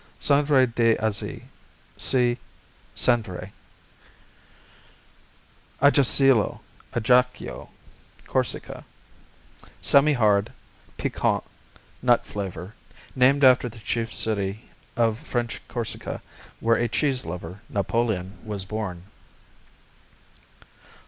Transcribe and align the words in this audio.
Aizy, 0.19 0.35
Cendrée 0.49 1.41
d' 1.45 1.45
see 2.01 2.37
Cendrée. 2.95 3.51
Ajacilo, 5.79 6.61
Ajaccio 6.95 7.69
Corsica 8.25 8.83
Semihard; 9.79 10.51
piquant; 10.97 11.43
nut 12.01 12.25
flavor. 12.25 12.73
Named 13.15 13.43
after 13.43 13.69
the 13.69 13.77
chief 13.77 14.11
city 14.11 14.71
of 14.97 15.19
French 15.19 15.61
Corsica 15.67 16.23
where 16.61 16.77
a 16.77 16.87
cheese 16.87 17.23
lover, 17.23 17.61
Napoleon, 17.69 18.39
was 18.43 18.65
born. 18.65 19.03